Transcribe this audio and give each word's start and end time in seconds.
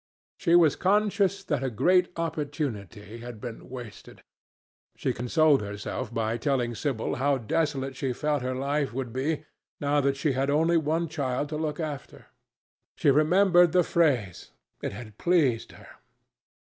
She 0.37 0.55
was 0.55 0.75
conscious 0.75 1.43
that 1.43 1.63
a 1.63 1.69
great 1.69 2.11
opportunity 2.17 3.19
had 3.19 3.39
been 3.39 3.69
wasted. 3.69 4.23
She 4.95 5.13
consoled 5.13 5.61
herself 5.61 6.11
by 6.11 6.37
telling 6.37 6.73
Sibyl 6.73 7.17
how 7.17 7.37
desolate 7.37 7.95
she 7.95 8.11
felt 8.11 8.41
her 8.41 8.55
life 8.55 8.93
would 8.95 9.13
be, 9.13 9.45
now 9.79 10.01
that 10.01 10.17
she 10.17 10.31
had 10.31 10.49
only 10.49 10.75
one 10.75 11.07
child 11.07 11.49
to 11.49 11.55
look 11.57 11.79
after. 11.79 12.25
She 12.95 13.11
remembered 13.11 13.73
the 13.73 13.83
phrase. 13.83 14.49
It 14.81 14.91
had 14.91 15.19
pleased 15.19 15.73
her. 15.73 15.87